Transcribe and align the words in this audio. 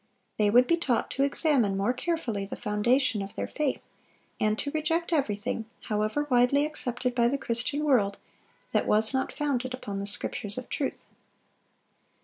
They 0.39 0.49
would 0.49 0.65
be 0.65 0.77
taught 0.77 1.11
to 1.11 1.21
examine 1.23 1.77
more 1.77 1.93
carefully 1.93 2.43
the 2.43 2.55
foundation 2.55 3.21
of 3.21 3.35
their 3.35 3.47
faith, 3.47 3.85
and 4.39 4.57
to 4.57 4.71
reject 4.71 5.13
everything, 5.13 5.65
however 5.81 6.25
widely 6.27 6.65
accepted 6.65 7.13
by 7.13 7.27
the 7.27 7.37
Christian 7.37 7.83
world, 7.85 8.17
that 8.71 8.87
was 8.87 9.13
not 9.13 9.31
founded 9.31 9.75
upon 9.75 9.99
the 9.99 10.07
Scriptures 10.07 10.57
of 10.57 10.69
truth. 10.69 11.05